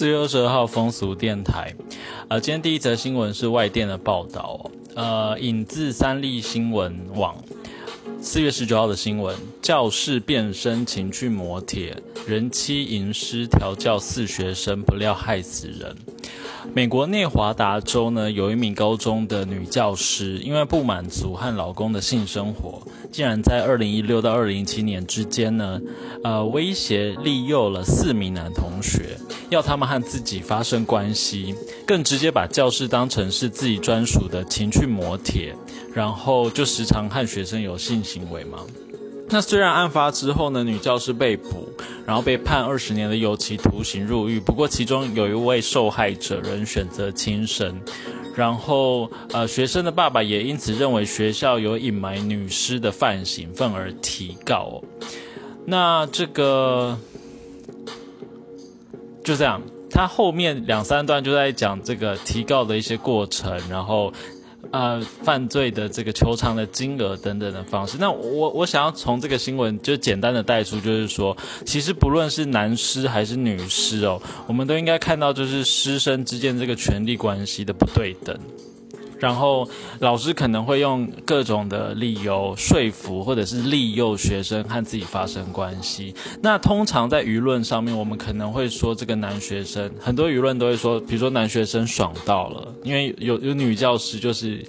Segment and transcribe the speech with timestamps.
[0.00, 1.74] 四月二十二号风俗电台，
[2.28, 7.36] 呃，今天第一则新闻是外电的报道，呃，引自三立新闻网。
[8.22, 15.94] 四月十九号的新闻：教室变身情趣磨铁，人妻吟诗调教四学生，不料害死人。
[16.72, 22.80] 美国内华达州呢，有一名高中的女教师，因为不满足和老公的性生活，
[23.12, 25.78] 竟然在二零一六到二零一七年之间呢，
[26.24, 29.18] 呃，威胁利诱了四名男同学，
[29.50, 31.54] 要他们和自己发生关系，
[31.86, 35.54] 更直接把教室当成是自己专属的情趣磨铁。
[35.92, 38.60] 然后就时常和学生有性行为嘛。
[39.28, 41.68] 那虽然案发之后呢，女教师被捕，
[42.06, 44.38] 然后被判二十年的有期徒刑入狱。
[44.38, 47.80] 不过其中有一位受害者仍选择轻生。
[48.36, 54.80] 然后呃，学生的爸爸也因此认为学校有隐瞒女尸的犯行，愤而提告。
[55.66, 56.96] 那这个
[59.30, 64.12] 就这样，他后面两三段就在讲这个提告的一些过程，然后。
[64.72, 78.38] 呃，犯罪的这个求偿的金额等等的方式，那我我想要从这个新闻就简单的带出，就是说，其实不论是男师还是女师哦，我们都应该看到，就是师生之间这个权力关系的不对等。
[79.20, 79.68] 然后
[80.00, 86.14] 老师可能会用各种的理由说服，或者是利诱学生和自己发生关系。
[86.42, 94.64] 那通常在舆论上面，我们可能会说这个男学生，很多舆论都会说，比如说男学生爽到了，因为有有女教师就是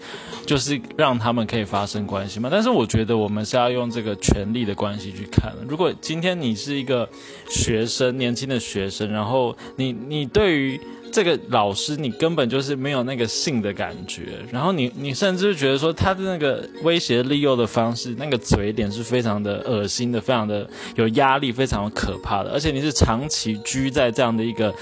[0.46, 2.50] 就是让他们可以发生关系嘛。
[2.52, 5.54] 但是我觉得我们是要用这个权力的关系去看。
[5.68, 7.08] 如果今天你是一个
[7.50, 10.80] 学生，年轻的学生，然后你你对于
[11.12, 24.73] 这个老师，你根本就是没有那个性的感觉，然后你你甚至觉得说他的那个威胁利诱的方式，那个嘴脸是非常的恶心的，非常的有压力，非常可怕的，而且你是长期居在这样的一个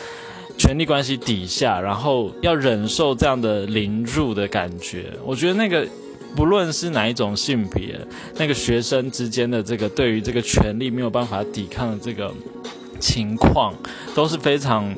[0.58, 5.88] 权力关系底下，然后要忍受这样的凌辱的感觉，我觉得那个
[6.36, 8.00] 不论是哪一种性别，
[8.38, 12.32] 那个学生之间的这个对于这个权力没有办法抵抗的这个
[13.00, 13.74] 情况，
[14.14, 14.94] 都是非常。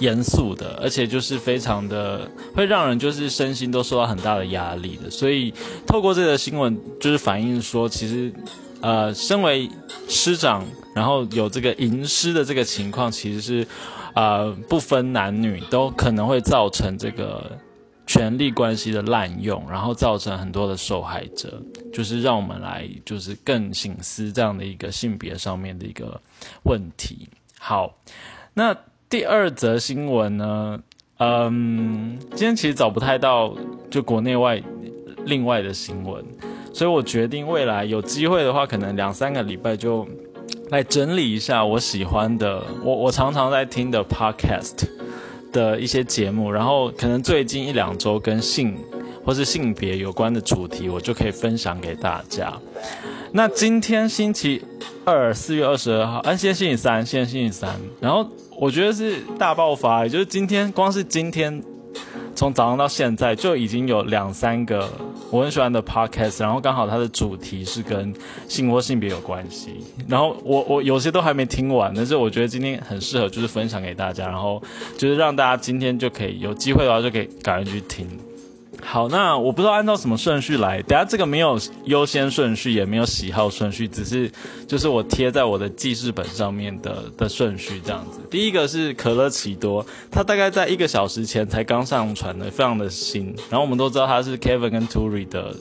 [0.00, 5.52] 严肃的，而且就是非常的会让人就是身心都受到很大的压力的，所以
[5.86, 8.32] 透过这个新闻就是反映说，其实，
[8.80, 9.68] 呃，身为
[10.08, 10.64] 师长，
[10.94, 13.66] 然后有这个吟诗的这个情况，其实是，
[14.14, 17.58] 呃，不分男女都可能会造成这个
[18.06, 21.60] 权力关系的滥用，然后造成很多的受害者，
[21.92, 26.20] 就是让我们来就是更醒思这样的一个性别上面的一个
[26.62, 27.28] 问题。
[27.58, 27.98] 好，
[28.54, 28.76] 那。
[29.10, 30.78] 第二则新闻呢，
[31.16, 33.56] 嗯，今天其实找不太到
[33.90, 34.62] 就国内外
[35.24, 36.22] 另外的新闻，
[36.74, 40.06] 所以我决定未来有机会的话，可能两三个礼拜就
[40.68, 44.86] 来整理一下我喜欢的，我我常常在听的 podcast
[45.52, 48.76] 的一些节目，然后可能最近一两周跟性
[49.28, 52.50] 或是性别有关的主题，我就可以分享给大家。
[53.32, 54.64] 那今天星期
[55.04, 58.26] 二，四月二十二号，啊，今天星期三，现在星期三，然后。
[58.60, 61.62] 我觉得是大爆发，也就是今天，光是今天，
[62.34, 64.90] 从早上到现在就已经有两三个
[65.30, 68.12] 我很喜欢的 podcast，然后刚好它的主题是跟
[68.48, 69.76] 性或性别有关系，
[70.08, 74.60] 然后我我有些都还没听完，但是我觉得今天很适合，就是分享给大家，然后
[74.96, 78.08] 就是让大家今天就可以有机会的话就可以赶紧去听。
[78.82, 84.30] 好，那我不知道按照什么顺序来，等下这个没有优先顺序，也没有喜好顺序，只是
[84.66, 88.20] 就是我贴在我的记事本上面的的顺序这样子。
[88.30, 93.34] 第一个是可乐奇多，他大概在一个小时前才刚上传的，非常的新。
[93.50, 95.54] 然后我们都知道他是 Kevin 跟 Turi 的。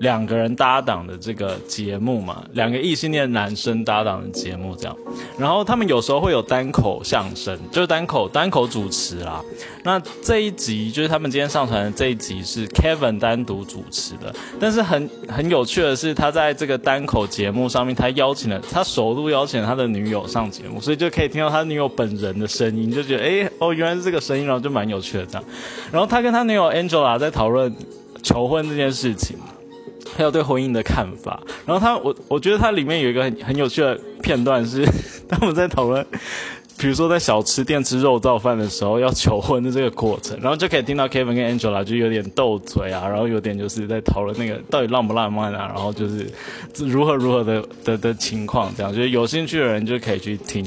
[0.00, 4.96] 两个人搭档的这个节目嘛，两个异性恋男生搭档的节目这样，
[5.38, 9.42] 然后他们有时候会有单口相声，就是单口单口主持啦。
[9.84, 25.44] 那这一集就是他们今天上传的这一集是 Kevin 单独主持的，但是很很有趣的是，他在这个单口节目上面，他邀请了他首度邀请他的女友上节目，所以就可以听到他女友本人的声音，就觉得哎哦原来是这个声音，然后就蛮有趣的这样。
[25.92, 27.72] 然后他跟他女友 Angela 在讨论
[28.22, 29.36] 求婚这件事情。
[30.16, 34.84] 还有对婚姻的看法，然后他我我觉得他里面有一个很很有趣的片段是
[35.28, 36.04] 他们在讨论，
[36.80, 46.26] 比如说在小吃店吃肉燥饭的时候要求婚的这个过程，然后就可以听到 Kevin 跟 Angela 就有点斗嘴啊，然后有点就是在讨论那个到底浪不浪漫啊，然后就是
[46.78, 50.66] 如何如何的的的情况，这样就是有兴趣的人就可以去听。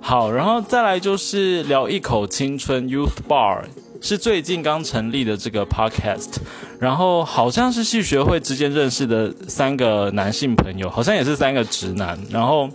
[0.00, 3.64] 好，然后再来就是聊一口青春 Youth Bar。
[4.04, 6.34] 是最近刚成立的这个 podcast，
[6.80, 12.68] 然后好像是戏学会之间认识的三个男性朋友，好像也是三个直男，然后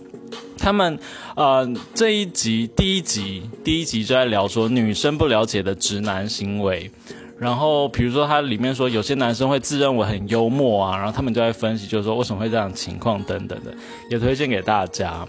[0.68, 0.98] 他们
[1.34, 6.90] 呃这一集第一集第一集就在聊说女生不了解的直男行为。
[7.38, 13.72] 然后，比如说，它里面说有些男生会自认为很幽默啊，然后他们就在分析，就是说为什么会这样情况等等的，
[14.10, 15.26] 也推荐给大家。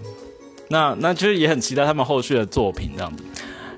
[0.68, 3.24] 那那其实也很期待他们后续的作品这样子。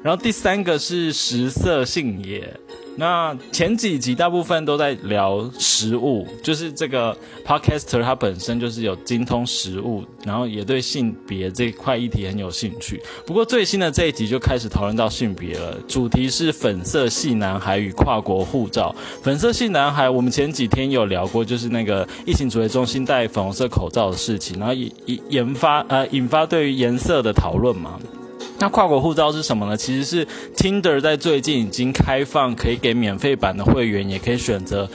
[0.02, 2.52] 然后第三个是食色性也。
[2.94, 13.00] 那前几集大部分都在聊食物，就是这个 podcaster 他本身就是有精通食物，然后也对性别这块议题很有兴趣。
[13.26, 18.94] 不过最新的这一集就开始讨论到性别了，主题是粉色系男孩与跨国护照。
[19.22, 27.98] 粉色系男孩，我们前几天有聊过，就是那个疫情指挥中心戴粉红色口罩的事情，然后引引研发呃引发对于颜色的讨论嘛。
[28.62, 29.76] 那跨国护照是什么呢？
[29.76, 30.24] 其实是
[30.54, 34.88] Tinder 在最近已经开放，可以给免费版的会员，也可以选择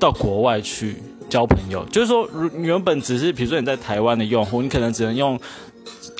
[0.00, 0.96] 到国外去
[1.28, 1.84] 交朋友。
[1.84, 2.28] 就是说，
[2.58, 5.38] 原本只是比如说你在台湾的用户，你可能只能用。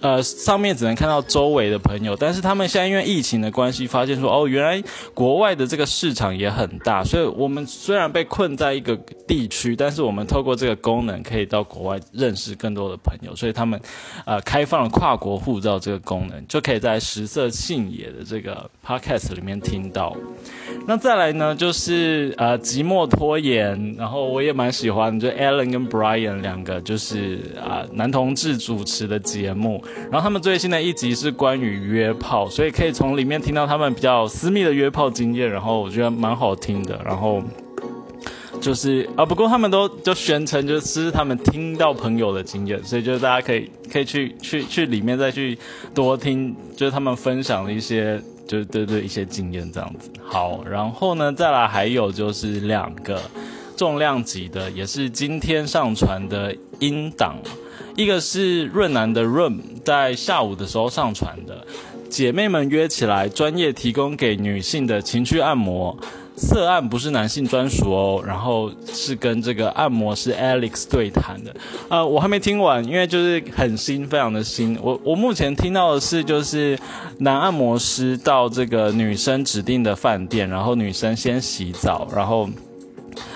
[0.01, 4.83] 呃，上面只能看到周围的朋友，但是他们现在因为疫情的关系，发现说哦，原来
[5.15, 8.97] 国外的这个市场也很大，所以我们虽然被困在一个
[9.29, 13.81] 地区，但是我们透过这个功能可以到国外认识更多的朋友，所以他们
[14.25, 20.17] 呃开放了跨国护照这个功能，就可以在食色性也的这个 podcast 里面听到。
[20.87, 29.83] 那再来呢，就是呃寂寞拖延，然后我也蛮喜欢，就 Alan 跟 Brian 两个就是啊男同志主持的节节目。
[30.11, 37.01] 然后他们最新的一集是关于约炮，所以可以从里面听到他们比较私密的约炮经验，然后我觉得蛮好听的。
[37.05, 37.43] 然后
[38.61, 45.59] 就是啊，不过他们都就宣称就是他们听到朋友的经验，所以就是大家可以可以去去去里面再去
[45.93, 50.11] 多听，就是他们分享的一些就是对对一些经验这样子。
[50.23, 53.21] 好，然后呢再来还有就是两个
[53.77, 57.37] 重量级的，也是今天上传的音档。
[57.95, 61.67] 一个是润南的润在下午的时候上传的，
[62.09, 65.97] 姐妹们约起来，专业提供给女性的情趣按摩，
[66.37, 68.23] 色按不是男性专属哦。
[68.27, 71.55] 然后是跟这个按摩师 Alex 对谈的，
[71.91, 74.79] 呃，我还没听完，因为就是很新，非常的新。
[74.83, 76.79] 我我目前听到的是，就是
[77.19, 82.49] 男按摩师到这个女生指定的饭店，然后女生先洗澡，然后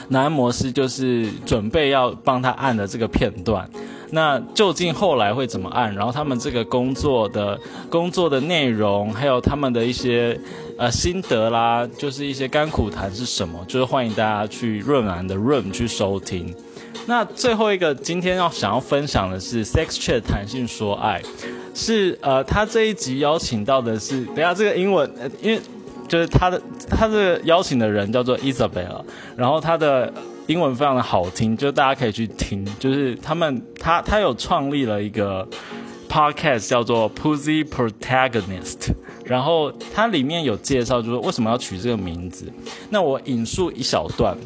[0.08, 3.68] 男按摩师就是准备要帮她按的这个片段。
[4.10, 5.94] 那究竟后来会怎么按？
[5.94, 7.58] 然后他们这个工作的
[7.90, 10.38] 工作的内容，还有他们的一些
[10.78, 13.64] 呃心得啦，就是一些甘苦谈是什么？
[13.66, 16.54] 就是欢迎大家去润安的 Room 去收听。
[17.06, 21.20] 那最后一个今天要想要分享的是 Sex Chat 谈性说爱，
[21.74, 25.10] 是呃他这一集邀请到的是，等下这个英文，
[25.42, 25.60] 因为
[26.06, 29.02] 就是他的他的邀请的人叫做 Isabel，
[29.36, 30.12] 然后他的。
[30.46, 32.64] 英文非常的好听，就大家可以去听。
[32.78, 35.46] 就是他们，他他有创立了一个
[36.08, 38.92] podcast 叫做 Pussy Protagonist，
[39.24, 42.46] 然后它里面有介绍，就是为什么要取这个名字。
[42.90, 44.36] 那我引述一小段，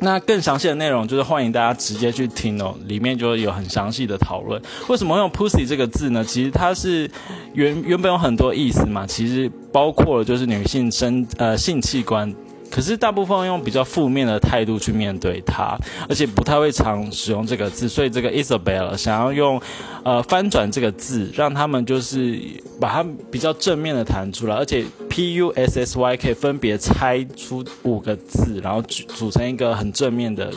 [0.00, 4.60] 那更详细的内容就是欢迎大家直接去听哦，里面就有很详细的讨论。
[4.88, 6.24] 为什么用 Pussy 这个字呢？
[6.24, 7.08] 其实它是
[7.54, 12.34] 原原本有很多意思嘛，其实包括了就是女性生呃性器官。
[12.70, 15.78] 可是大部分用比较负面的态度去面对它，
[16.08, 19.60] 而且不太会常使用这个字，所以这个 Isabel 想要用，
[20.04, 22.38] 呃翻转这个字，让他们就是
[22.78, 30.52] 把它比较正面的弹出来，而且 P U S S Y 可以分别猜出五个字，然后组成一个很正面的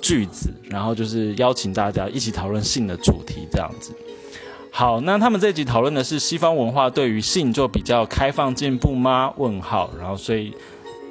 [0.00, 3.92] 句子，然后就是邀请大家一起讨论性的主题这样子。
[4.70, 9.32] 好，那他们这集讨论的是西方文化对于性就比较开放进步吗？
[9.36, 10.54] 问号，然后所以。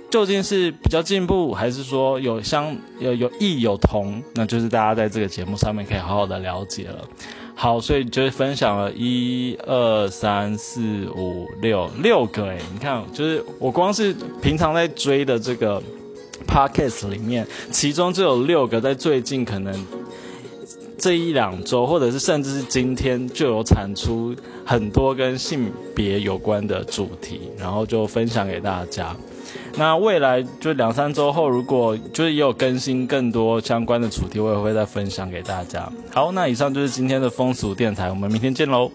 [0.10, 4.22] 究竟是比较进步，还是说有相有有异有同？
[4.34, 7.04] 那就是大家在这个节目上面可以好好的了解了。
[7.54, 15.82] 好，所以就是分享了一二三四五六六个诶，你看，就是我光是平常在追的这个
[16.48, 19.74] podcast 里面，其中就有六个在最近可能
[20.98, 24.36] 这一两周，或者是甚至是今天就有产出
[24.66, 29.16] 很多跟性别有关的主题，然后就分享给大家。
[29.78, 35.92] 那未来就两三周后，如果就是也有更新更多相关的主题，我也会再分享给大家。
[36.14, 38.90] 好，那以上就是今天的风俗电台，我们明天见喽。